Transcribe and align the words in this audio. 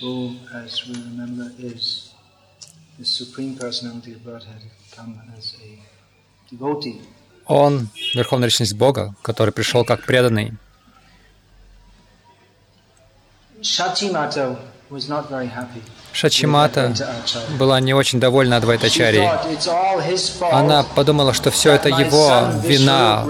who, 0.00 0.36
as 0.54 0.86
we 0.86 0.94
remember, 0.94 1.52
is 1.58 2.12
the 2.98 3.04
Supreme 3.04 3.54
Personality 3.56 4.12
of 4.14 4.24
Godhead, 4.24 4.62
come 4.96 5.20
as 5.36 5.54
a 5.62 5.78
devotee. 6.50 7.00
Он— 7.46 7.88
Верховная 8.14 8.48
Личность 8.48 8.74
Бога, 8.74 9.14
который 9.22 9.52
пришел 9.52 9.84
как 9.84 10.04
преданный. 10.04 10.52
Shachimata 13.60 14.58
Шачимата 16.12 16.92
была 17.58 17.78
не 17.80 17.94
очень 17.94 18.18
довольна 18.18 18.56
fault. 20.40 20.52
Она 20.52 20.82
подумала, 20.82 21.32
что 21.32 21.50
все 21.50 21.72
это 21.72 21.88
его 21.88 22.50
вина. 22.64 23.24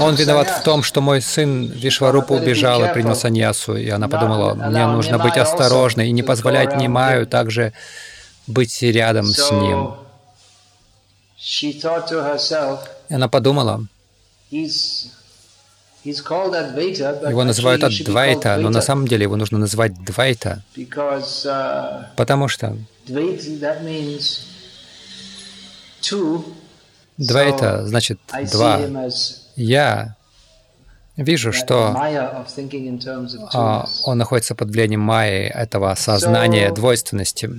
Он 0.00 0.14
виноват 0.14 0.48
в 0.48 0.62
том, 0.62 0.82
что 0.82 1.02
мой 1.02 1.20
сын 1.20 1.66
Вишварупа 1.66 2.32
убежал 2.32 2.82
и 2.84 2.92
принял 2.92 3.14
саньясу. 3.14 3.76
И 3.76 3.88
она 3.90 4.08
подумала, 4.08 4.54
мне 4.54 4.86
нужно 4.86 5.18
быть 5.18 5.36
осторожной 5.36 6.08
и 6.08 6.12
не 6.12 6.22
позволять 6.22 6.76
Нимаю 6.76 7.26
также 7.26 7.72
быть 8.46 8.82
рядом 8.82 9.26
с 9.26 9.50
ним. 9.50 9.94
И 13.08 13.14
она 13.14 13.28
подумала, 13.28 13.86
его 17.30 17.44
называют 17.44 17.84
Адвайта, 17.84 18.56
но 18.56 18.70
на 18.70 18.80
самом 18.80 19.06
деле 19.08 19.24
его 19.24 19.36
нужно 19.36 19.58
называть 19.58 19.92
Двайта, 20.04 20.62
uh, 20.76 22.04
потому 22.16 22.48
что. 22.48 22.76
Двайта 27.18 27.86
значит 27.86 28.18
два. 28.52 28.80
Я 29.56 30.16
вижу, 31.16 31.52
что 31.52 31.94
а, 33.54 33.88
он 34.04 34.18
находится 34.18 34.54
под 34.54 34.70
влиянием 34.70 35.00
майи, 35.00 35.44
этого 35.44 35.94
сознания 35.94 36.70
двойственности. 36.72 37.50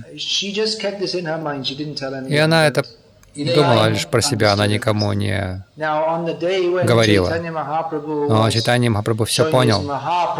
И 2.28 2.36
она 2.36 2.66
это 2.68 2.84
думала 3.34 3.88
лишь 3.88 4.06
про 4.06 4.20
себя, 4.20 4.52
она 4.52 4.66
никому 4.66 5.12
не... 5.12 5.64
Говорила. 6.84 7.32
Но 8.28 8.50
Читание 8.50 8.90
Махапрабху 8.90 9.24
все 9.24 9.50
понял. 9.50 9.82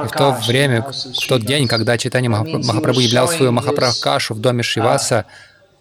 И 0.05 0.09
в 0.09 0.13
то 0.13 0.33
время, 0.47 0.83
в 0.83 1.29
тот 1.29 1.43
день, 1.43 1.69
когда 1.69 1.97
Читание 1.99 2.29
Махапрабху 2.31 3.01
являл 3.01 3.29
свою 3.29 3.53
Махапракашу 3.53 4.35
в 4.35 4.41
доме 4.41 4.63
Шриваса, 4.63 5.25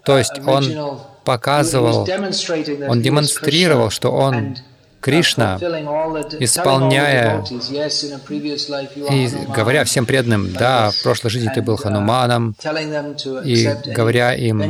то 0.06 0.18
есть 0.18 0.40
он 0.46 1.00
показывал, 1.24 2.08
он 2.88 3.02
демонстрировал, 3.02 3.90
что 3.90 4.12
он 4.12 4.58
Кришна, 5.00 5.58
исполняя 6.40 7.44
и 9.10 9.30
говоря 9.56 9.84
всем 9.84 10.06
преданным, 10.06 10.52
да, 10.54 10.92
в 10.92 11.04
прошлой 11.04 11.30
жизни 11.30 11.52
ты 11.54 11.62
был 11.62 11.76
uh, 11.76 11.78
Хануманом, 11.78 12.56
и 13.46 13.70
говоря 13.86 14.34
им, 14.34 14.64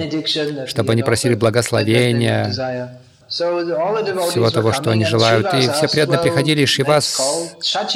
чтобы 0.68 0.92
они 0.92 1.04
просили 1.04 1.36
благословения, 1.36 2.52
всего 3.30 4.50
того, 4.52 4.72
что 4.74 4.92
они 4.92 5.06
желают. 5.06 5.54
И 5.54 5.70
все 5.70 5.88
преданные 5.88 6.20
"Well, 6.20 6.24
приходили, 6.24 6.62
и 6.62 6.66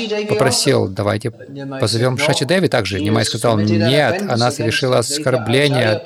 Devi 0.07 0.27
попросил, 0.27 0.85
also." 0.85 0.93
давайте 0.93 1.31
позовем 1.31 2.15
said, 2.15 2.19
"No, 2.19 2.25
Шачи 2.25 2.45
Деви 2.45 2.67
также. 2.67 2.99
Нимай 2.99 3.25
сказал, 3.25 3.57
нет, 3.57 4.23
она 4.29 4.51
совершила 4.51 4.99
оскорбление 4.99 6.03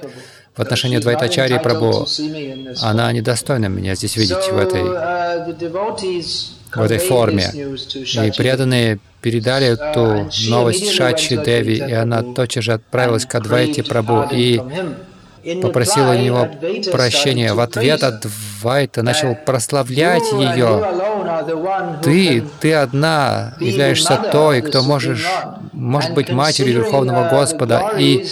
в 0.56 0.62
отношении 0.62 1.00
Двайтачари 1.00 1.56
this 1.58 2.78
Она 2.82 3.12
недостойна 3.12 3.66
меня 3.66 3.96
здесь 3.96 4.16
видеть 4.16 4.48
в 4.52 4.58
этой, 4.58 4.82
uh, 4.82 5.15
в 6.74 6.82
этой 6.82 6.98
форме. 6.98 7.52
И 7.54 8.32
преданные 8.38 9.00
передали 9.22 9.68
эту 9.68 10.30
новость 10.50 10.92
Шачи 10.92 11.38
Деви, 11.38 11.78
и 11.78 11.94
она 11.94 12.22
тотчас 12.22 12.64
же 12.64 12.74
отправилась 12.74 13.26
к 13.26 13.34
Адвайте 13.36 13.84
Прабху 13.84 14.34
и 14.34 14.62
попросила 15.62 16.12
у 16.12 16.18
него 16.18 16.50
прощения. 16.92 17.54
В 17.54 17.60
ответ 17.60 18.04
Адвайта 18.04 19.04
начал 19.04 19.36
прославлять 19.36 20.32
ее. 20.32 20.84
Ты, 22.02 22.44
ты 22.60 22.74
одна 22.74 23.56
являешься 23.60 24.18
той, 24.32 24.62
кто 24.62 24.84
можешь, 24.84 25.28
может 25.72 26.14
быть 26.14 26.30
матерью 26.30 26.76
Верховного 26.76 27.30
Господа, 27.30 27.94
и 27.98 28.26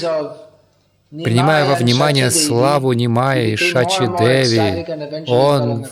принимая 1.12 1.66
во 1.66 1.76
внимание 1.76 2.32
славу 2.32 2.94
Нимая 2.94 3.48
и 3.48 3.56
Шачи 3.56 4.08
Деви, 4.20 5.26
он 5.28 5.86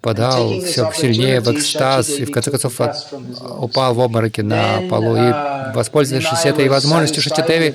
подал 0.00 0.60
все 0.60 0.90
сильнее 0.94 1.40
в 1.40 1.48
экстаз 1.52 2.08
и 2.10 2.24
в 2.24 2.30
конце 2.32 2.50
концов 2.50 2.80
от- 2.80 3.06
упал 3.58 3.94
в 3.94 4.00
обмороки 4.00 4.40
на 4.40 4.80
полу. 4.88 5.16
И, 5.16 5.32
воспользовавшись 5.74 6.46
этой 6.46 6.68
возможностью, 6.68 7.22
Шачи 7.22 7.42
Деви 7.46 7.74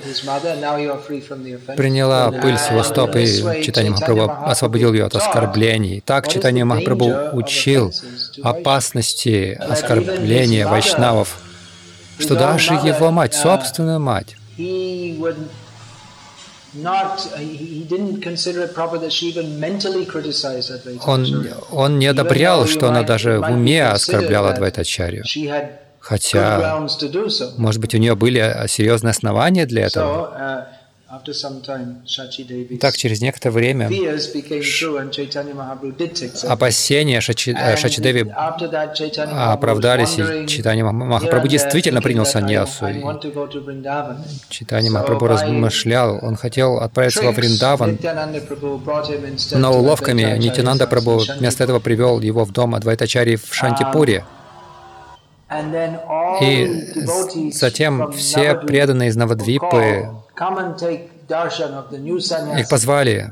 приняла 1.76 2.30
пыль 2.32 2.58
с 2.58 2.70
его 2.70 2.82
стоп, 2.82 3.16
и 3.16 3.62
Читание 3.62 3.92
Махапрабху 3.92 4.44
освободил 4.44 4.92
ее 4.92 5.04
от 5.06 5.14
оскорблений. 5.14 6.02
Так 6.04 6.28
Читание 6.28 6.64
Махапрабху 6.64 7.36
учил 7.36 7.92
опасности 8.42 9.56
оскорбления 9.60 10.66
вайшнавов, 10.66 11.38
что 12.18 12.34
даже 12.34 12.74
его 12.74 13.10
мать, 13.10 13.34
собственная 13.34 13.98
мать, 13.98 14.36
not 16.82 17.20
he 17.38 17.56
he 17.56 17.84
didn't 17.84 18.20
consider 18.20 18.62
it 18.62 18.74
proper 18.74 18.98
that 18.98 19.12
she 19.12 19.26
even 19.26 19.58
mentally 19.60 20.04
criticized 20.06 20.70
он, 21.06 21.48
он 21.70 21.98
не 21.98 22.06
одобрял, 22.06 22.66
что 22.66 22.88
она 22.88 23.02
даже 23.02 23.40
в 23.40 23.50
уме 23.50 23.86
оскорбляла 23.86 24.52
Двайтачарью. 24.54 25.24
She 25.24 25.46
had 25.46 25.62
good 25.62 25.86
Хотя, 26.06 26.86
может 27.58 27.80
быть, 27.80 27.92
у 27.96 27.98
нее 27.98 28.14
были 28.14 28.40
э, 28.40 28.68
серьезные 28.68 29.10
основания 29.10 29.66
для 29.66 29.86
этого. 29.86 30.68
Uh, 31.24 32.78
Так, 32.78 32.96
через 32.96 33.20
некоторое 33.20 33.52
время 33.52 33.90
опасения 36.48 37.20
Шачи, 37.20 37.50
э, 37.52 37.76
Шачи 37.76 38.00
Деви 38.00 38.22
After 38.22 38.70
that, 38.70 38.94
Chaitanya 38.94 39.32
Mahaprabhu 39.32 39.46
was 39.46 39.52
оправдались, 39.54 40.18
и 40.18 40.46
Читание 40.46 40.84
here 40.84 40.92
Махапрабху 40.92 41.48
действительно 41.48 42.00
принял 42.02 42.26
саньясу. 42.26 42.86
I 42.86 42.98
И 42.98 43.02
want 43.02 43.20
to 43.22 43.32
go 43.32 43.48
to 43.48 43.64
Vrindavan. 43.64 44.16
Читание 44.48 44.90
So 44.90 44.94
Махапрабху 44.94 45.26
размышлял, 45.26 46.18
он 46.22 46.36
хотел 46.36 46.78
отправиться 46.78 47.22
во 47.22 47.32
Вриндаван, 47.32 47.98
но 49.52 49.78
уловками 49.78 50.22
Acharya's 50.22 50.86
Прабху 50.86 51.22
вместо 51.38 51.64
этого 51.64 51.80
привел 51.80 52.20
его 52.20 52.44
в 52.44 52.52
дом 52.52 52.74
Адвайтачари 52.74 53.36
в 53.36 53.54
Шантипуре. 53.54 54.24
И 56.42 57.50
затем 57.52 58.12
все 58.12 58.54
преданные 58.56 59.10
из 59.10 59.16
Навадвипы, 59.16 60.08
called, 60.36 60.56
"Come 60.56 60.58
and 60.58 60.78
take 60.78 61.10
darshan 61.28 61.74
of 61.74 61.90
the 61.90 61.98
new 61.98 62.18
sannyasi, 62.18 62.60
их 62.60 62.68
позвали, 62.68 63.30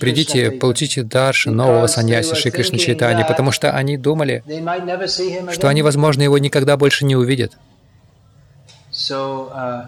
придите, 0.00 0.50
получите 0.52 1.02
дарши 1.02 1.50
нового 1.50 1.86
саньяси 1.86 2.34
Шри 2.34 2.50
Кришны 2.50 2.78
Чайтани, 2.78 3.24
потому 3.26 3.52
что 3.52 3.72
они 3.72 3.96
думали, 3.96 4.42
что 5.52 5.68
они, 5.68 5.82
возможно, 5.82 6.22
его 6.22 6.38
никогда 6.38 6.76
больше 6.76 7.04
не 7.04 7.16
увидят. 7.16 7.52
Uh, 8.92 9.86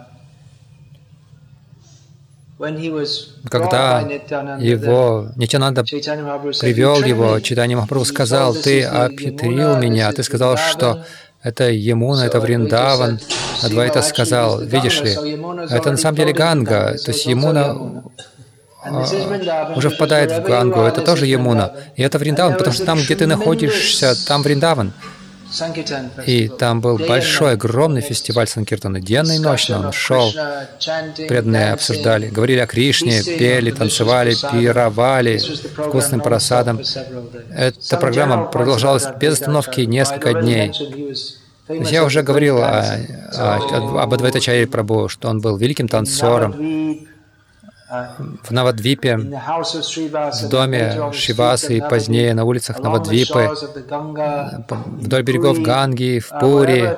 Когда 3.51 4.01
его 4.01 5.28
Нитянанда 5.37 5.83
привел 5.84 7.03
"You 7.03 7.09
его, 7.09 7.25
tricked 7.25 7.41
me." 7.41 7.43
Читание 7.43 7.77
Махапрабху 7.77 8.06
сказал, 8.06 8.55
told, 8.55 8.59
"This 8.59 8.62
ты 8.62 8.83
обхитрил 8.84 9.77
меня, 9.77 10.12
ты 10.12 10.22
сказал, 10.22 10.55
Vrindavan." 10.55 10.71
что 10.71 11.05
это 11.44 11.71
Емуна, 11.71 12.22
это 12.22 12.41
Вриндаван. 12.41 13.21
Адвайта 13.62 14.03
сказал, 14.03 14.60
видишь 14.60 15.00
ли, 15.00 15.12
это 15.71 15.91
на 15.91 15.97
самом 15.97 16.16
деле 16.16 16.32
Ганга, 16.32 16.97
то 17.05 17.12
есть 17.12 17.27
Емуна 17.27 18.03
уже 19.77 19.91
впадает 19.91 20.33
в 20.33 20.43
Гангу, 20.43 20.81
это 20.81 21.03
тоже 21.03 21.27
Емуна. 21.27 21.72
И 21.97 22.03
это 22.03 22.19
Вриндаван, 22.19 22.56
потому 22.56 22.75
что 22.75 22.84
там, 22.84 22.99
где 22.99 23.15
ты 23.15 23.27
находишься, 23.27 24.15
там 24.27 24.43
Вриндаван. 24.43 24.93
И 26.27 26.49
там 26.49 26.81
был 26.81 26.99
большой, 26.99 27.53
огромный 27.53 28.00
фестиваль 28.00 28.49
Санкиртана. 28.49 29.00
Денно 29.00 29.33
и 29.33 29.38
ночно 29.38 29.78
он 29.78 29.93
шел. 29.93 30.33
Преданные 31.28 31.72
обсуждали, 31.72 32.28
говорили 32.28 32.59
о 32.59 32.66
Кришне, 32.66 33.22
пели, 33.22 33.71
танцевали, 33.71 34.34
пировали 34.34 35.41
вкусным 35.77 36.21
просадом. 36.21 36.80
Эта 37.51 37.97
программа 37.98 38.47
продолжалась 38.47 39.07
без 39.21 39.34
остановки 39.34 39.83
несколько 39.83 40.34
дней. 40.34 40.72
Я 41.69 42.05
уже 42.05 42.22
говорил 42.22 42.59
о, 42.59 42.99
о, 43.33 44.03
об 44.03 44.13
Адвайтачаре 44.13 44.65
Прабhu, 44.65 45.09
что 45.09 45.28
он 45.28 45.41
был 45.41 45.57
великим 45.57 45.89
танцором 45.89 46.53
в 48.43 48.51
Навадвипе, 48.51 49.16
в 49.16 50.49
доме 50.49 51.13
Шивасы 51.13 51.78
и 51.78 51.81
позднее 51.81 52.34
на 52.34 52.45
улицах 52.45 52.81
Навадвипы, 52.81 53.51
вдоль 55.01 55.22
берегов 55.22 55.61
Ганги, 55.61 56.19
в 56.19 56.28
Пури, 56.41 56.97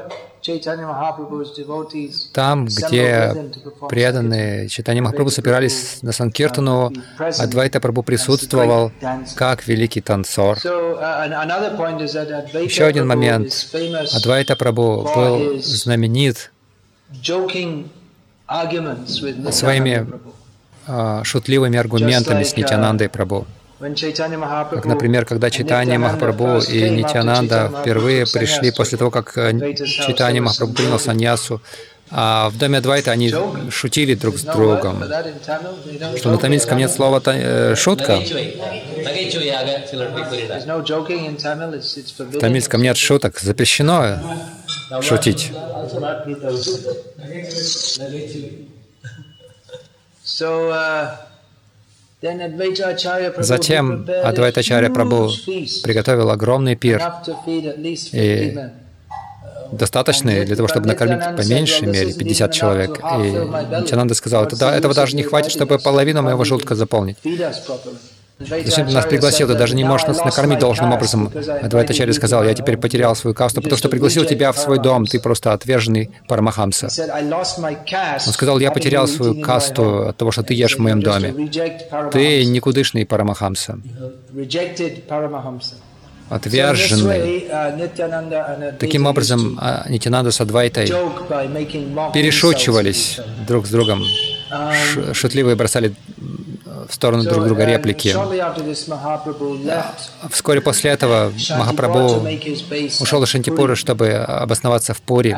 там, 2.33 2.67
где 2.67 3.51
преданные 3.89 4.69
Читани 4.69 5.01
Махапрабху 5.01 5.31
собирались 5.31 6.03
на 6.03 6.13
Санкиртану, 6.13 6.93
Адвайта 7.19 7.81
Прабху 7.81 8.03
присутствовал 8.03 8.93
как 9.35 9.67
великий 9.67 10.01
танцор. 10.01 10.59
Еще 12.59 12.85
один 12.85 13.07
момент. 13.07 13.69
Адвайта 14.15 14.57
Прабху 14.57 15.09
был 15.15 15.59
знаменит 15.61 16.51
своими 19.51 20.07
а, 20.87 21.25
шутливыми 21.25 21.79
аргументами 21.79 22.45
с 22.45 22.57
Нитянандой 22.57 23.09
Прабу. 23.09 23.47
Как, 23.79 24.85
например, 24.87 25.27
когда 25.27 25.51
Читание 25.51 25.99
Махапрабху 25.99 26.71
и 26.71 26.89
Нитянанда 26.89 27.71
впервые 27.83 28.27
пришли 28.27 28.71
после 28.71 28.97
того, 28.97 29.11
как 29.11 29.37
э, 29.37 29.75
Читание 29.75 30.41
Махапрабху 30.41 30.75
принял 30.75 30.99
саньясу, 30.99 31.61
а 32.11 32.49
в 32.51 32.57
доме 32.57 32.79
Адвайта 32.79 33.11
они 33.11 33.35
шутили 33.71 34.15
друг 34.15 34.39
с 34.39 34.43
другом. 34.43 35.03
Что 36.17 36.31
на 36.31 36.39
тамильском 36.39 36.79
нет 36.79 36.91
слова 36.91 37.21
э, 37.27 37.75
«шутка»? 37.75 38.21
В 42.19 42.39
тамильском 42.39 42.81
нет 42.83 42.97
шуток. 42.97 43.41
Запрещено 43.41 44.19
шутить. 45.03 45.53
Затем 53.39 54.07
Адвайтачарья 54.25 54.91
Прабhu 54.91 55.31
приготовил 55.83 56.31
огромный 56.31 56.77
пир, 56.77 57.03
и 58.13 58.59
достаточный 59.73 60.45
для 60.45 60.57
того, 60.57 60.69
чтобы 60.69 60.87
накормить 60.87 61.37
по 61.37 61.47
меньшей 61.47 61.89
мере 61.89 62.13
50 62.13 62.53
человек. 62.53 62.99
И 62.99 63.81
Нитянанда 63.81 64.15
сказал, 64.15 64.45
это, 64.45 64.67
этого 64.71 64.95
даже 64.95 65.17
не 65.17 65.23
хватит, 65.23 65.53
чтобы 65.53 65.79
половину 65.79 66.23
моего 66.23 66.45
желудка 66.45 66.75
заполнить. 66.75 67.17
Зачем 68.39 68.87
ты 68.87 68.93
нас 68.93 69.07
пригласил? 69.07 69.49
Ты 69.49 69.55
даже 69.55 69.75
не 69.75 69.85
можешь 69.85 70.07
нас 70.07 70.25
накормить 70.25 70.59
должным 70.59 70.93
образом. 70.93 71.33
Адвайтачарья 71.63 72.13
сказал, 72.13 72.45
я 72.45 72.55
теперь 72.55 72.77
потерял 72.77 73.17
свою 73.17 73.35
касту, 73.35 73.63
потому 73.63 73.79
что 73.79 73.89
пригласил 73.89 74.25
тебя 74.25 74.53
в 74.53 74.59
свой 74.59 74.79
дом, 74.79 75.07
ты 75.07 75.19
просто 75.21 75.53
отверженный 75.53 76.11
Парамахамса. 76.29 76.89
Он 78.27 78.33
сказал, 78.33 78.59
я 78.59 78.71
потерял 78.71 79.09
свою 79.09 79.41
касту 79.41 80.09
от 80.09 80.17
того, 80.17 80.31
что 80.33 80.43
ты 80.43 80.55
ешь 80.55 80.77
в 80.77 80.81
моем 80.81 81.01
доме. 81.01 81.49
Ты 82.13 82.45
никудышный 82.45 83.07
Парамахамса 83.07 83.79
отверженный. 86.29 87.49
Таким 88.79 89.07
образом, 89.07 89.59
а, 89.61 89.87
Нитянанда 89.89 90.31
с 90.31 90.41
Адвайтой 90.41 90.87
перешучивались 92.13 93.21
друг 93.47 93.67
с 93.67 93.71
другом, 93.71 94.03
шутливые 95.13 95.57
бросали 95.57 95.95
в 96.89 96.95
сторону 96.95 97.25
друг 97.25 97.45
друга 97.45 97.65
реплики. 97.65 98.15
Вскоре 100.31 100.61
после 100.61 100.91
этого 100.91 101.33
Махапрабху 101.51 102.27
ушел 103.01 103.23
из 103.23 103.29
Шантипуры, 103.29 103.77
чтобы 103.77 104.13
обосноваться 104.13 104.95
в 104.95 105.03
Пури. 105.03 105.37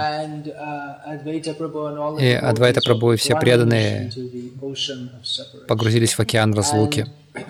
И 2.21 2.33
Адвайта 2.33 2.81
Прабху 2.81 3.12
и 3.12 3.17
все 3.17 3.37
преданные 3.37 4.12
погрузились 5.67 6.15
в 6.15 6.21
океан 6.21 6.55
разлуки. 6.55 7.06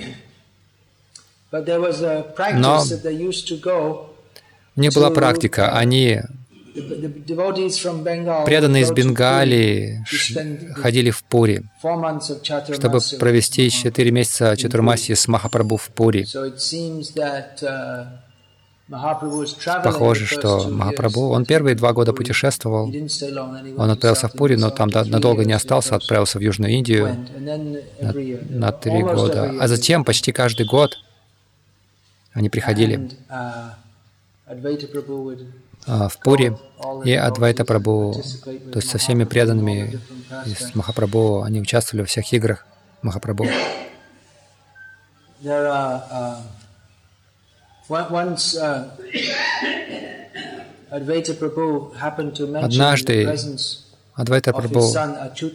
Но 1.50 2.84
у 4.76 4.80
них 4.80 4.92
была 4.92 5.10
практика, 5.10 5.72
они 5.72 6.20
преданные 8.44 8.82
из 8.82 8.90
Бенгалии 8.92 10.04
ходили 10.74 11.10
в 11.10 11.24
Пури, 11.24 11.64
чтобы 12.72 13.00
провести 13.18 13.70
четыре 13.70 14.10
месяца 14.10 14.56
Чатурмаси 14.56 15.14
с 15.14 15.28
Махапрабху 15.28 15.76
в 15.76 15.88
Пури. 15.90 16.24
Uh, 18.90 19.82
Похоже, 19.84 20.24
что 20.24 20.70
Махапрабху, 20.70 21.28
он 21.28 21.44
первые 21.44 21.74
два 21.74 21.92
года 21.92 22.14
путешествовал, 22.14 22.90
он 23.76 23.90
отправился 23.90 24.28
в 24.28 24.32
Пури, 24.32 24.54
но 24.54 24.70
там 24.70 24.88
надолго 24.88 25.44
не 25.44 25.52
остался, 25.52 25.96
отправился 25.96 26.38
в 26.38 26.40
Южную 26.40 26.72
Индию 26.72 27.26
на, 27.38 27.58
на 28.48 28.72
три 28.72 29.02
года. 29.02 29.52
А 29.60 29.68
затем 29.68 30.04
почти 30.04 30.32
каждый 30.32 30.64
год 30.64 30.96
они 32.32 32.48
приходили? 32.48 33.10
Uh, 33.28 33.74
в 35.88 36.18
Пури, 36.22 36.56
и 37.04 37.14
Адвайта 37.14 37.64
Прабху, 37.64 38.22
то 38.44 38.78
есть 38.78 38.90
со 38.90 38.98
всеми 38.98 39.24
преданными 39.24 39.98
из 40.46 40.74
Махапрабху, 40.74 41.42
они 41.42 41.60
участвовали 41.60 42.02
во 42.02 42.06
всех 42.06 42.32
играх 42.32 42.66
Махапрабху. 43.02 43.46
Uh, 45.40 46.36
Однажды 52.62 53.38
Адвайта 54.14 54.52
Прабху 54.52 54.94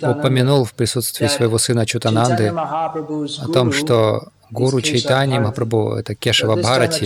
упомянул 0.01 0.63
в 0.63 0.73
присутствии 0.73 1.27
своего 1.27 1.57
сына 1.57 1.85
Чутананды 1.85 2.47
о 2.47 3.47
том, 3.53 3.71
что 3.71 4.29
гуру 4.53 4.81
Чайтани 4.81 5.39
Махапрабху, 5.39 5.95
это 5.95 6.15
Кешава 6.15 6.55
Бхарати. 6.55 7.05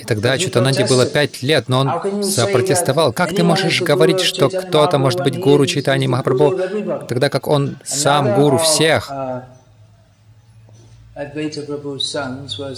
И 0.00 0.04
тогда 0.04 0.38
Чутананде 0.38 0.86
было 0.86 1.06
пять 1.06 1.42
лет, 1.42 1.68
но 1.68 1.80
он 1.80 2.22
запротестовал. 2.22 3.12
Как 3.12 3.34
ты 3.34 3.44
можешь 3.44 3.82
говорить, 3.82 4.20
что 4.20 4.48
кто-то 4.48 4.98
может 4.98 5.22
быть 5.22 5.38
гуру 5.38 5.66
Чайтани 5.66 6.06
Махапрабху, 6.06 6.58
тогда 7.08 7.28
как 7.28 7.46
он 7.46 7.76
сам 7.84 8.34
гуру 8.34 8.58
всех? 8.58 9.12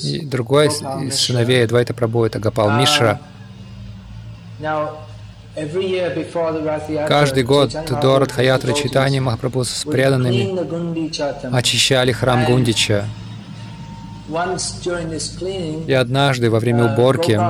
И 0.03 0.27
другой 0.27 0.67
из 0.69 1.15
сыновей 1.19 1.65
Адвайта 1.65 1.95
Прабху, 1.95 2.25
это 2.25 2.39
Гапал 2.39 2.71
Мишра. 2.71 3.21
Каждый 7.09 7.43
год 7.43 7.75
до 8.03 8.19
Радхаятры 8.19 8.75
Читани 8.75 9.19
Махапрабху 9.19 9.65
с 9.65 9.85
преданными 9.85 11.55
очищали 11.55 12.13
храм 12.13 12.45
Гундича. 12.45 13.05
И 15.87 15.93
однажды 15.93 16.51
во 16.51 16.61
время 16.61 16.93
уборки 16.93 17.41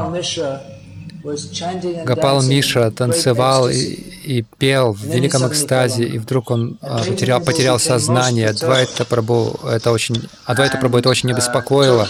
Гапал 2.04 2.42
Миша 2.42 2.90
танцевал 2.90 3.68
и, 3.68 3.76
и 3.76 4.42
пел 4.42 4.92
в 4.92 5.02
великом 5.02 5.46
экстазе, 5.48 6.04
и 6.04 6.18
вдруг 6.18 6.50
он 6.50 6.78
а, 6.80 6.98
потерял, 6.98 7.40
потерял 7.40 7.78
сознание. 7.78 8.50
Адвайта 8.50 9.04
Прабху 9.04 9.66
это 9.66 9.90
очень, 9.90 10.28
Адвайта 10.44 10.78
Прабху 10.78 10.98
это 10.98 11.08
очень 11.08 11.32
обеспокоило. 11.32 12.08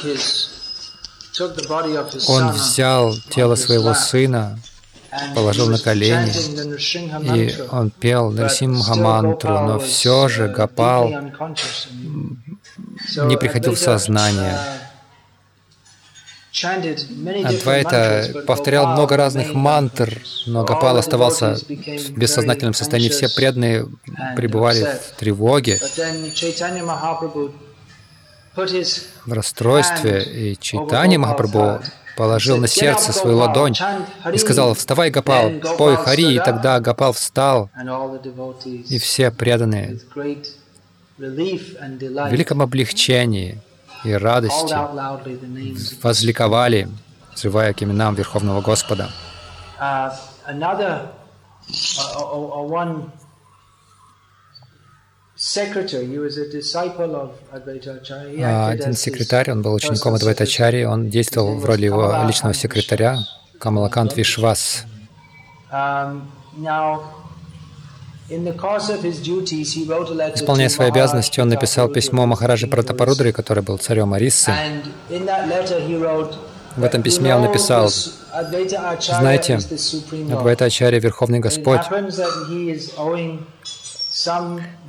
Он 2.29 2.51
взял 2.51 3.15
тело 3.31 3.55
своего 3.55 3.95
сына, 3.95 4.59
положил 5.35 5.69
на 5.69 5.79
колени, 5.79 6.33
и 7.37 7.55
он 7.71 7.91
пел 7.91 8.31
Нарсимха 8.31 8.95
мантру, 8.95 9.51
но 9.51 9.79
все 9.79 10.29
же 10.29 10.49
Гапал 10.49 11.11
не 13.17 13.37
приходил 13.37 13.75
в 13.75 13.79
сознание. 13.79 14.59
Адвайта 17.45 18.43
повторял 18.47 18.89
много 18.89 19.17
разных 19.17 19.55
мантр, 19.55 20.21
но 20.47 20.65
Гапал 20.65 20.97
оставался 20.97 21.57
в 21.57 22.11
бессознательном 22.13 22.75
состоянии. 22.75 23.11
Все 23.11 23.29
преданные 23.29 23.87
пребывали 24.35 24.83
в 24.83 25.17
тревоге, 25.17 25.79
в 29.27 29.33
расстройстве, 29.33 30.23
и 30.23 30.57
Чайтани 30.59 31.17
Махапрабху 31.17 31.81
положил 32.19 32.57
на 32.59 32.67
сердце 32.67 33.13
свою 33.13 33.37
ладонь 33.37 33.75
и 34.33 34.39
сказал, 34.39 34.75
«Вставай, 34.75 35.11
Гапал, 35.11 35.53
пой 35.79 35.95
Хари». 35.97 36.35
И 36.35 36.39
тогда 36.41 36.81
Гапал 36.81 37.13
встал, 37.13 37.71
и 38.95 38.99
все 38.99 39.31
преданные 39.31 40.01
в 41.17 42.33
великом 42.33 42.61
облегчении 42.61 43.61
и 44.05 44.13
радости 44.13 44.75
возликовали, 46.03 46.89
взывая 47.35 47.73
к 47.73 47.83
именам 47.85 48.17
Верховного 48.17 48.63
Господа. 48.63 49.09
Один 58.71 58.95
секретарь, 58.95 59.51
он 59.53 59.63
был 59.63 59.73
учеником 59.73 60.15
Адвайтачари, 60.15 60.85
он 60.85 61.09
действовал 61.09 61.55
в 61.57 61.65
роли 61.65 61.87
его 61.87 62.15
личного 62.27 62.55
секретаря, 62.55 63.19
Камалакант 63.59 64.17
Вишвас. 64.17 64.85
Um, 65.71 66.23
Исполняя 70.35 70.69
свои 70.69 70.89
обязанности, 70.89 71.41
он 71.41 71.49
написал 71.49 71.89
письмо 71.89 72.27
Махараджи 72.27 72.67
Пратапарудри, 72.67 73.33
который 73.33 73.63
был 73.63 73.79
царем 73.79 74.13
Ариссы. 74.13 74.53
В 76.77 76.85
этом 76.85 77.03
письме 77.03 77.35
он 77.35 77.43
написал, 77.43 77.89
«Знаете, 77.89 79.59
Адвайта 80.31 80.67
Ачарья— 80.67 81.01
Верховный 81.01 81.41
Господь, 81.41 81.81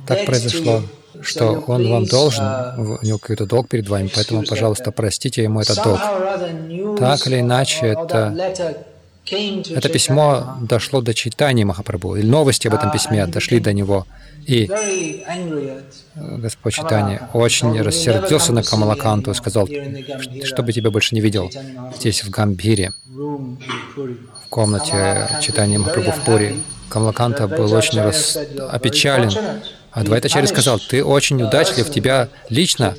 так 0.06 0.26
произошло, 0.26 0.82
что 1.22 1.64
он 1.66 1.88
вам 1.88 2.04
должен, 2.06 2.44
у 2.78 3.04
него 3.04 3.18
какой-то 3.18 3.46
долг 3.46 3.68
перед 3.68 3.88
вами, 3.88 4.10
поэтому, 4.14 4.44
пожалуйста, 4.44 4.92
простите 4.92 5.42
ему 5.42 5.60
этот 5.60 5.82
долг. 5.82 6.00
Так 6.98 7.26
или 7.26 7.40
иначе, 7.40 7.86
это 7.86 8.84
это 9.30 9.88
письмо 9.88 10.56
дошло 10.60 11.00
до 11.02 11.14
читания 11.14 11.64
Махапрабху, 11.64 12.16
или 12.16 12.26
новости 12.26 12.66
об 12.68 12.74
этом 12.74 12.90
письме 12.90 13.26
дошли 13.26 13.60
до 13.60 13.72
него. 13.72 14.06
И 14.46 14.68
Господь 16.16 16.74
Читания 16.74 17.28
очень 17.32 17.80
рассердился 17.80 18.52
на 18.52 18.62
Камалаканту 18.62 19.30
и 19.30 19.34
сказал, 19.34 19.68
чтобы 20.44 20.72
тебя 20.72 20.90
больше 20.90 21.14
не 21.14 21.20
видел 21.20 21.50
здесь, 21.96 22.24
в 22.24 22.30
Гамбире, 22.30 22.92
в 23.06 24.48
комнате 24.48 25.28
читания 25.40 25.78
Махапрабху 25.78 26.12
в 26.12 26.24
Пури. 26.24 26.56
Камалаканта 26.90 27.46
был 27.48 27.72
очень 27.72 28.00
рас... 28.00 28.36
опечален. 28.70 29.30
А 29.92 30.04
Двайтачари 30.04 30.46
сказал, 30.46 30.78
ты 30.78 31.04
очень 31.04 31.42
удачлив, 31.42 31.90
тебя 31.90 32.28
лично 32.48 32.94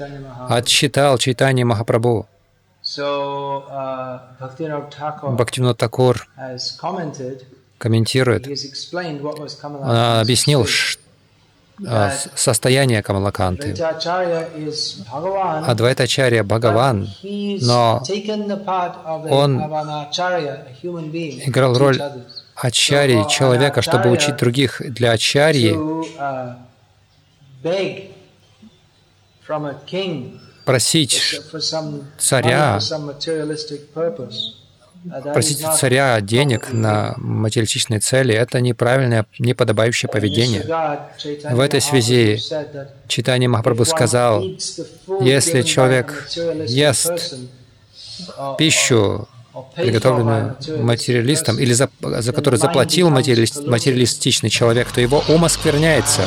отсчитал 0.49 1.17
читание 1.17 1.65
Махапрабху. 1.65 2.27
Бхактивинод 5.33 5.77
Такур 5.77 6.27
комментирует, 7.77 8.47
он 9.63 9.95
объяснил, 9.95 10.67
а, 11.87 12.11
состояние 12.35 13.01
Камалаканты. 13.01 13.73
Адвайтачарья 15.65 16.43
Бхагаван, 16.43 17.09
но 17.61 18.03
он 19.29 19.61
играл 21.47 21.77
роль 21.77 22.01
ачарьи, 22.65 23.27
человека, 23.29 23.81
чтобы 23.81 24.11
учить 24.11 24.37
других 24.37 24.81
для 24.85 25.11
ачарьи, 25.11 25.77
просить 30.65 31.41
царя 32.17 32.79
просить 35.33 35.65
царя 35.79 36.21
денег 36.21 36.71
на 36.71 37.15
материалистичные 37.17 37.99
цели— 37.99 38.33
это 38.35 38.61
неправильное, 38.61 39.25
неподобающее 39.39 40.09
поведение. 40.09 40.63
В 41.49 41.59
этой 41.59 41.81
связи 41.81 42.39
читание 43.07 43.49
Махапрабху 43.49 43.85
сказал, 43.85 44.43
если 45.21 45.63
человек 45.63 46.29
ест 46.67 47.35
пищу, 48.57 49.27
приготовленную 49.75 50.55
материалистом, 50.79 51.59
или 51.59 51.73
за, 51.73 51.89
за 52.01 52.33
которую 52.33 52.59
заплатил 52.59 53.09
материалист, 53.09 53.65
материалистичный 53.65 54.49
человек, 54.49 54.91
то 54.91 55.01
его 55.01 55.23
ум 55.27 55.45
оскверняется. 55.45 56.23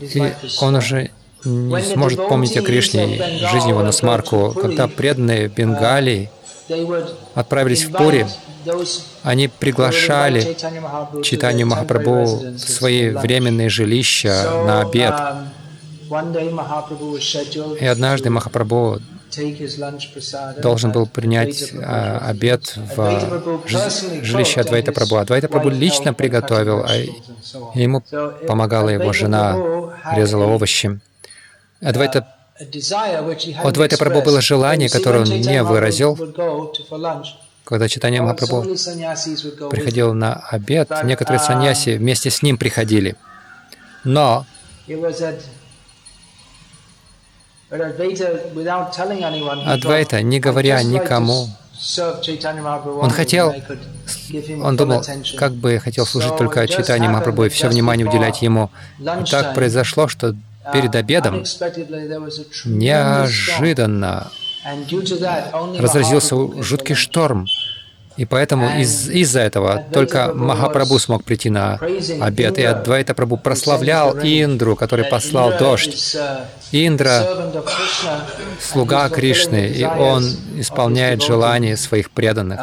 И 0.00 0.32
он 0.60 0.74
уже 0.74 1.10
не 1.44 1.82
сможет 1.82 2.28
помнить 2.28 2.56
о 2.56 2.62
Кришне 2.62 3.38
жизни 3.50 3.70
его 3.70 3.82
на 3.82 3.92
смарку. 3.92 4.52
Когда 4.60 4.88
преданные 4.88 5.48
Бенгалии 5.48 6.30
отправились 7.34 7.84
в 7.84 7.92
Пури, 7.92 8.26
они 9.22 9.48
приглашали 9.48 10.56
читанию 11.22 11.68
Махапрабху 11.68 12.54
в 12.54 12.58
свои 12.58 13.10
временные 13.10 13.68
жилища 13.68 14.50
на 14.66 14.80
обед. 14.80 15.14
И 17.80 17.86
однажды 17.86 18.30
Махапрабху 18.30 19.00
должен 20.62 20.92
был 20.92 21.06
принять 21.06 21.72
а, 21.74 22.18
обед 22.28 22.76
в 22.96 23.22
жилище 24.22 24.60
Адвайта 24.60 24.92
Прабhu. 24.92 25.18
Адвайта 25.18 25.48
Прабhu 25.48 25.70
лично 25.70 26.14
приготовил, 26.14 26.84
а 26.86 26.96
ему 27.74 28.02
помогала 28.46 28.88
его 28.88 29.12
жена, 29.12 29.56
резала 30.14 30.44
овощи. 30.44 31.00
Адвайта, 31.80 32.26
у 33.62 33.68
Адвайта 33.68 33.96
Прабhu 33.96 34.22
было 34.22 34.40
желание, 34.40 34.88
которое 34.88 35.20
он 35.20 35.30
не 35.30 35.62
выразил. 35.62 36.16
Когда 37.64 37.88
читание 37.88 38.22
Махапрабху 38.22 38.62
приходил 39.68 40.14
на 40.14 40.34
обед, 40.34 40.90
некоторые 41.04 41.40
саньяси 41.40 41.96
вместе 41.96 42.30
с 42.30 42.42
ним 42.42 42.56
приходили. 42.58 43.16
Но 44.04 44.46
Адвайта, 49.66 50.22
не 50.22 50.38
говоря 50.40 50.82
никому, 50.82 51.48
он 53.00 53.10
хотел, 53.10 53.54
он 54.62 54.76
думал, 54.76 55.04
как 55.36 55.52
бы 55.52 55.72
я 55.72 55.80
хотел 55.80 56.06
служить 56.06 56.36
только 56.36 56.66
читанию 56.68 57.10
Махапрабху 57.10 57.44
и 57.44 57.48
все 57.48 57.68
внимание 57.68 58.06
уделять 58.06 58.40
ему. 58.42 58.70
И 58.98 59.30
так 59.30 59.54
произошло, 59.54 60.08
что 60.08 60.34
перед 60.72 60.94
обедом 60.94 61.44
неожиданно 62.64 64.30
разразился 65.78 66.62
жуткий 66.62 66.94
шторм. 66.94 67.46
И 68.16 68.24
поэтому 68.24 68.66
из- 68.80 69.08
из-за 69.10 69.40
этого 69.40 69.84
только 69.92 70.32
Махапрабху 70.34 70.98
смог 70.98 71.22
прийти 71.24 71.50
на 71.50 71.78
обед. 72.22 72.58
И 72.58 72.62
Адвайта 72.64 73.14
Прабху 73.14 73.36
прославлял 73.36 74.16
Индру, 74.18 74.74
который 74.76 75.04
послал 75.04 75.50
дождь. 75.58 76.16
Индра— 76.72 77.22
слуга 78.60 79.08
Кришны, 79.08 79.66
и 79.68 79.84
он 79.84 80.24
исполняет 80.60 81.22
желания 81.22 81.76
своих 81.76 82.10
преданных. 82.10 82.58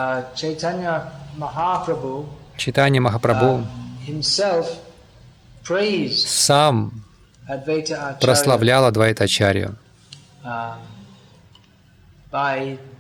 Читание 2.58 3.00
Махапрабху 3.02 3.64
сам 6.28 6.92
прославлял 8.22 8.86
Адвайтачарью, 8.86 9.76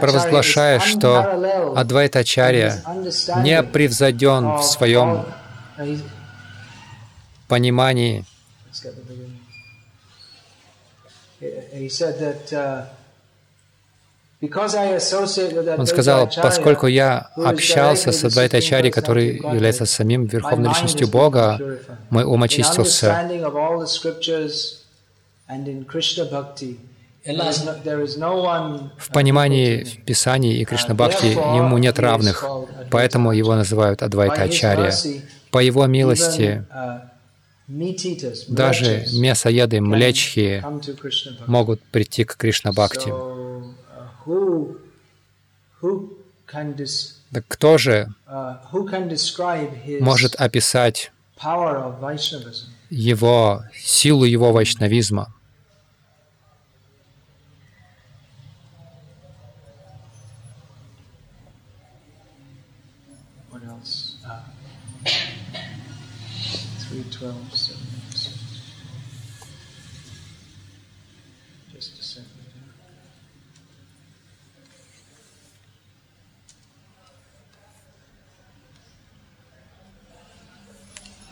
провозглашая, 0.00 0.80
что 0.80 1.74
Адвайта 1.76 2.20
Ачарья 2.20 2.82
не 3.42 3.62
превзойден 3.62 4.58
в 4.58 4.62
своем 4.62 5.24
понимании. 7.48 8.24
Он 15.78 15.86
сказал, 15.86 16.30
поскольку 16.42 16.86
я 16.86 17.30
общался 17.36 18.12
с 18.12 18.24
Адвайта 18.24 18.58
Ачарьей, 18.58 18.92
который 18.92 19.36
является 19.36 19.86
самим 19.86 20.26
Верховной 20.26 20.68
Личностью 20.68 21.08
Бога, 21.08 21.58
мой 22.10 22.24
ум 22.24 22.42
очистился, 22.42 23.30
в 27.26 29.10
понимании 29.12 29.84
Писаний 30.04 30.58
и 30.58 30.64
Кришна 30.64 30.94
Бхакти 30.94 31.26
ему 31.26 31.78
нет 31.78 31.98
равных, 31.98 32.44
поэтому 32.90 33.32
его 33.32 33.54
называют 33.54 34.02
Адвайта 34.02 34.42
Ачарья. 34.42 34.92
По 35.50 35.58
его 35.58 35.86
милости 35.86 36.64
даже 38.48 39.06
мясоеды, 39.12 39.80
млечхи 39.80 40.64
могут 41.46 41.82
прийти 41.82 42.24
к 42.24 42.36
Кришна 42.36 42.72
Бхакти. 42.72 43.12
Так 47.32 47.44
кто 47.48 47.76
же 47.76 48.08
может 50.00 50.36
описать 50.36 51.10
его 52.90 53.64
силу 53.74 54.24
его 54.24 54.52
вайшнавизма? 54.52 55.34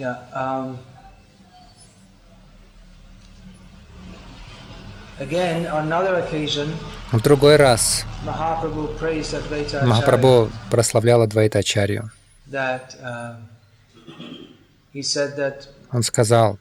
Yeah. 0.04 0.20
Um, 0.37 0.76
again, 5.18 5.66
on 5.66 5.87
another 5.87 6.16
occasion, 6.23 6.68
В 7.11 7.23
другой 7.23 7.56
раз 7.56 8.04
Махапрабху 8.25 8.90
прославлял 10.70 11.23
Адвайтачарью. 11.23 12.11
um, 12.52 13.37
Он 15.90 16.02
сказал, 16.02 16.58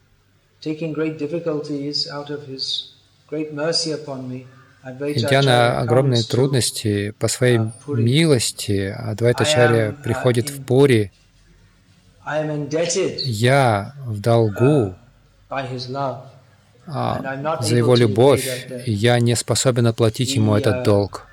идя 5.11 5.41
на 5.41 5.81
огромные 5.81 6.23
трудности 6.23 7.11
по 7.19 7.27
своей 7.27 7.59
милости, 7.87 8.95
Адвайтачарья 8.97 9.91
приходит 9.91 10.49
в 10.49 10.63
Пури, 10.63 11.11
я 12.25 13.93
в 14.05 14.19
долгу 14.19 14.95
а, 16.85 17.59
за 17.61 17.75
его 17.75 17.95
любовь, 17.95 18.67
и 18.85 18.91
я 18.91 19.19
не 19.19 19.35
способен 19.35 19.87
оплатить 19.87 20.35
ему 20.35 20.55
этот 20.55 20.83
долг. 20.83 21.27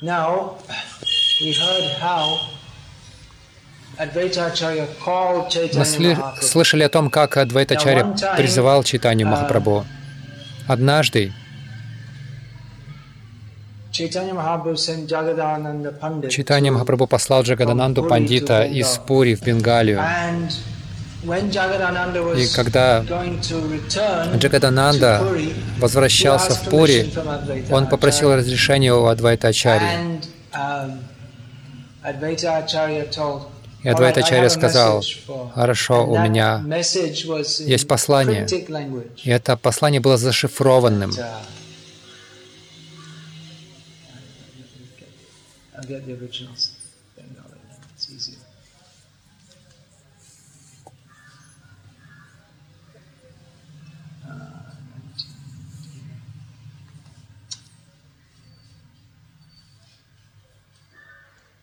Now, 0.00 0.56
we 1.40 1.52
heard 1.52 1.98
how 2.00 2.38
Мы 5.74 5.84
слышали 6.40 6.84
о 6.84 6.88
том, 6.88 7.10
как 7.10 7.36
Адвайтачарья 7.36 8.04
призывал 8.36 8.84
читанию 8.84 9.26
uh, 9.26 9.30
Махапрабху. 9.32 9.84
Однажды 10.68 11.32
Читание 13.90 14.34
Махапрабху 16.70 17.06
послал 17.06 17.42
Джагадананду 17.42 18.04
Пандита 18.04 18.64
из 18.64 18.98
Пури 18.98 19.34
в 19.34 19.42
Бенгалию. 19.42 20.00
И 22.36 22.46
когда 22.54 23.02
Джагадананда 24.36 25.22
возвращался 25.78 26.54
в 26.54 26.68
Пури, 26.68 27.10
он 27.70 27.88
попросил 27.88 28.36
разрешения 28.36 28.92
у 28.92 29.06
Адвайта 29.06 29.48
Ачарьи. 29.48 30.20
И 33.82 33.88
Адвайта 33.88 34.20
Ачарья 34.20 34.48
сказал, 34.48 35.02
хорошо, 35.54 36.04
у 36.06 36.18
меня 36.18 36.64
есть 36.66 37.86
послание. 37.86 38.46
И 39.22 39.30
это 39.30 39.56
послание 39.56 40.00
было 40.00 40.16
зашифрованным. 40.16 41.12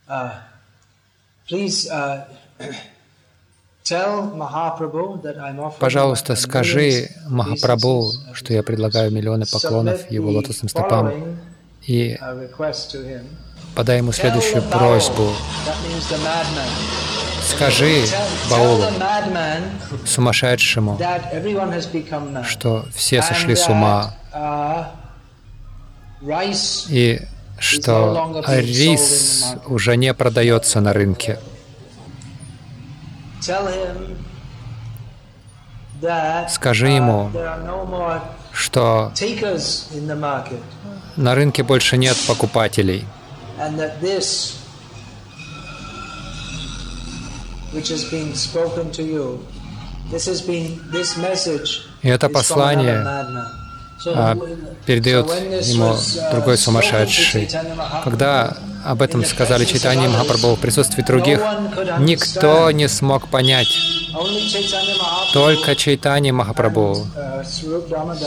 Uh, 0.07 0.54
Пожалуйста, 5.79 6.35
скажи 6.35 7.09
Махапрабху, 7.27 8.13
что 8.33 8.53
я 8.53 8.63
предлагаю 8.63 9.11
миллионы 9.11 9.45
поклонов 9.45 10.09
его 10.09 10.31
лотосным 10.31 10.69
стопам 10.69 11.37
и 11.85 12.17
подай 13.75 13.99
ему 13.99 14.11
следующую 14.11 14.63
просьбу. 14.63 15.29
Скажи 17.43 18.05
Баулу, 18.49 18.85
сумасшедшему, 20.03 20.99
что 22.43 22.85
все 22.91 23.21
сошли 23.21 23.55
с 23.55 23.69
ума, 23.69 24.15
и 26.89 27.21
что 27.59 28.43
рис 28.47 29.55
уже 29.67 29.97
не 29.97 30.13
продается 30.13 30.81
на 30.81 30.93
рынке. 30.93 31.39
Скажи 36.49 36.89
ему, 36.89 37.31
что 38.51 39.11
на 41.15 41.35
рынке 41.35 41.63
больше 41.63 41.97
нет 41.97 42.17
покупателей. 42.27 43.05
И 52.01 52.07
это 52.09 52.29
послание 52.29 53.05
а, 54.07 54.37
передает 54.85 55.27
ему 55.65 55.95
другой 56.31 56.57
сумасшедший. 56.57 57.49
Когда 58.03 58.57
об 58.85 59.01
этом 59.01 59.25
сказали 59.25 59.65
Чайтанья 59.65 60.09
Махапрабху 60.09 60.55
в 60.55 60.59
присутствии 60.59 61.01
других, 61.01 61.41
никто 61.99 62.69
не 62.71 62.87
смог 62.87 63.27
понять. 63.27 63.75
Только 65.33 65.75
Чайтанья 65.75 66.33
Махапрабху 66.33 67.07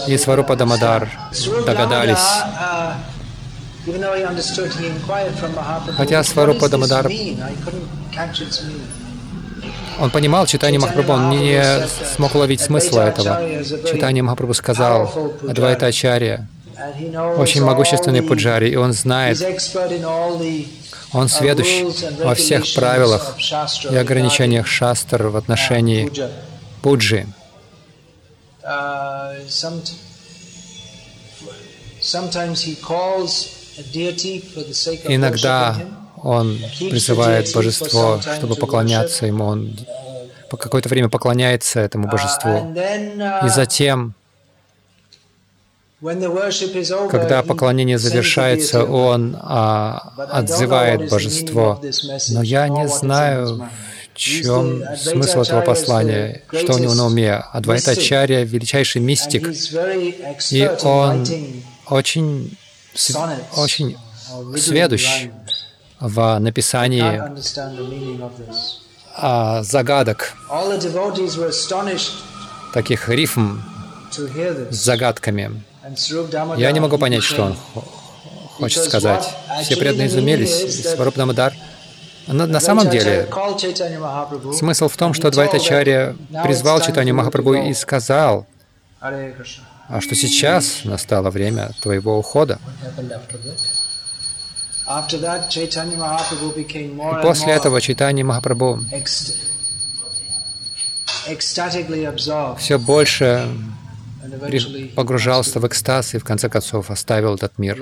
и 0.06 0.18
Сварупа 0.18 0.56
Дамадар 0.56 1.08
догадались. 1.64 2.18
Хотя 5.96 6.22
Сварупа 6.24 6.68
Дамадар, 6.68 7.10
он 9.98 10.10
понимал 10.10 10.46
читание 10.46 10.80
Махапрабху, 10.80 11.12
он 11.12 11.30
не 11.30 11.62
смог 12.14 12.34
уловить 12.34 12.60
смысла 12.60 13.02
этого. 13.02 13.40
Читание 13.86 14.22
Махапрабху 14.22 14.54
сказал, 14.54 15.32
Адвайта 15.48 15.86
Ачарья, 15.86 16.48
очень 17.36 17.62
могущественный 17.62 18.22
пуджари, 18.22 18.70
и 18.70 18.76
он 18.76 18.92
знает, 18.92 19.38
он 21.12 21.28
сведущ 21.28 21.82
во 22.22 22.34
всех 22.34 22.72
правилах 22.74 23.36
и 23.90 23.96
ограничениях 23.96 24.66
шастр 24.66 25.28
в 25.28 25.36
отношении 25.36 26.10
пуджи. 26.82 27.26
Иногда 35.04 35.76
он 36.22 36.58
призывает 36.78 37.52
божество, 37.54 38.20
чтобы 38.36 38.54
поклоняться 38.56 39.26
ему. 39.26 39.44
Он 39.44 39.76
по 40.50 40.56
какое-то 40.56 40.88
время 40.88 41.08
поклоняется 41.08 41.80
этому 41.80 42.08
божеству. 42.08 42.74
И 43.44 43.48
затем, 43.48 44.14
когда 47.10 47.42
поклонение 47.42 47.98
завершается, 47.98 48.84
он 48.84 49.36
а, 49.40 50.12
отзывает 50.30 51.10
божество. 51.10 51.80
Но 52.30 52.42
я 52.42 52.68
не 52.68 52.88
знаю, 52.88 53.68
в 54.14 54.16
чем 54.18 54.82
смысл 54.96 55.42
этого 55.42 55.60
послания, 55.60 56.42
что 56.52 56.74
у 56.74 56.78
него 56.78 56.94
на 56.94 57.06
уме. 57.06 57.34
Адвайта 57.34 57.92
Ачарья— 57.92 58.42
величайший 58.44 59.00
мистик, 59.00 59.48
и 60.50 60.70
он 60.82 61.26
очень 61.86 62.56
очень 63.56 63.96
сведущ 64.56 65.28
в 66.00 66.38
написании 66.38 67.22
а, 69.16 69.62
загадок, 69.62 70.34
таких 72.72 73.08
рифм 73.08 73.60
с 74.10 74.76
загадками. 74.76 75.62
Я 76.56 76.72
не 76.72 76.80
могу 76.80 76.98
понять, 76.98 77.24
что 77.24 77.44
он 77.44 77.56
хочет 78.58 78.84
сказать. 78.84 79.28
Все 79.62 79.76
преданные 79.76 80.08
изумились. 80.08 80.82
Сварупнамадар. 80.82 81.54
На, 82.26 82.46
на 82.46 82.60
самом 82.60 82.90
деле, 82.90 83.26
смысл 84.54 84.88
в 84.88 84.96
том, 84.98 85.14
что 85.14 85.30
Двайтачарья 85.30 86.14
призвал 86.42 86.80
Читанию 86.82 87.14
Махапрабху 87.14 87.54
и 87.54 87.72
сказал, 87.72 88.46
а 89.00 90.00
что 90.00 90.14
сейчас 90.14 90.84
настало 90.84 91.30
время 91.30 91.70
твоего 91.80 92.18
ухода. 92.18 92.58
И 97.20 97.22
после 97.22 97.52
этого 97.52 97.80
Чайтанья 97.80 98.24
Махапрабху 98.24 98.80
все 102.58 102.78
больше 102.78 103.48
погружался 104.94 105.60
в 105.60 105.66
экстаз 105.66 106.14
и 106.14 106.18
в 106.18 106.24
конце 106.24 106.48
концов 106.48 106.90
оставил 106.90 107.34
этот 107.34 107.58
мир. 107.58 107.78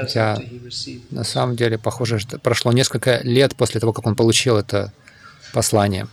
Хотя 0.00 0.38
на 1.10 1.24
самом 1.24 1.56
деле, 1.56 1.78
похоже, 1.78 2.18
что 2.18 2.38
прошло 2.38 2.72
несколько 2.72 3.20
лет 3.22 3.54
после 3.56 3.80
того, 3.80 3.92
как 3.92 4.06
он 4.06 4.16
получил 4.16 4.56
это 4.56 4.92
послание. 5.52 6.06